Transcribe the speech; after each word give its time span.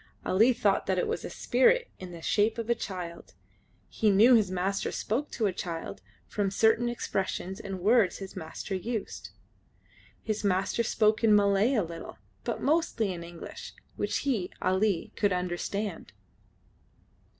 Ali 0.25 0.51
thought 0.51 0.87
that 0.87 0.97
it 0.97 1.07
was 1.07 1.23
a 1.23 1.29
spirit 1.29 1.87
in 1.99 2.11
the 2.11 2.23
shape 2.23 2.57
of 2.57 2.71
a 2.71 2.73
child. 2.73 3.35
He 3.87 4.09
knew 4.09 4.33
his 4.33 4.49
master 4.49 4.91
spoke 4.91 5.29
to 5.33 5.45
a 5.45 5.53
child 5.53 6.01
from 6.25 6.49
certain 6.49 6.89
expressions 6.89 7.59
and 7.59 7.79
words 7.81 8.17
his 8.17 8.35
master 8.35 8.73
used. 8.73 9.29
His 10.23 10.43
master 10.43 10.81
spoke 10.81 11.23
in 11.23 11.35
Malay 11.35 11.75
a 11.75 11.83
little, 11.83 12.17
but 12.43 12.63
mostly 12.63 13.13
in 13.13 13.23
English, 13.23 13.73
which 13.95 14.17
he, 14.25 14.49
Ali, 14.59 15.13
could 15.15 15.31
understand. 15.31 16.13